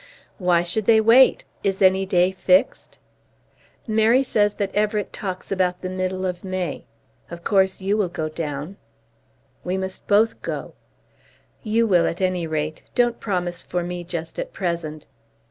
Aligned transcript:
"Why 0.39 0.63
should 0.63 0.85
they 0.87 0.99
wait? 0.99 1.43
Is 1.63 1.79
any 1.79 2.07
day 2.07 2.31
fixed?" 2.31 2.97
"Mary 3.85 4.23
says 4.23 4.55
that 4.55 4.73
Everett 4.73 5.13
talks 5.13 5.51
about 5.51 5.83
the 5.83 5.91
middle 5.91 6.25
of 6.25 6.43
May. 6.43 6.85
Of 7.29 7.43
course 7.43 7.81
you 7.81 7.97
will 7.97 8.09
go 8.09 8.27
down." 8.27 8.77
"We 9.63 9.77
must 9.77 10.07
both 10.07 10.41
go." 10.41 10.73
"You 11.61 11.85
will 11.85 12.07
at 12.07 12.19
any 12.19 12.47
rate. 12.47 12.81
Don't 12.95 13.19
promise 13.19 13.61
for 13.61 13.83
me 13.83 14.03
just 14.03 14.39
at 14.39 14.53
present. 14.53 15.05